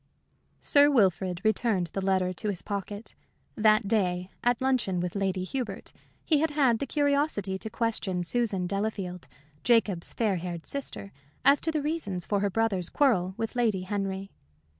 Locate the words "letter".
2.01-2.33